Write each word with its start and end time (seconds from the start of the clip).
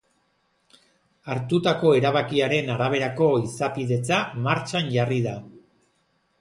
Hartutako 1.33 1.91
erabakiaren 1.99 2.73
araberako 2.77 3.29
izapidetza 3.45 4.21
martxan 4.49 4.93
jarri 4.99 5.23
da. 5.31 5.39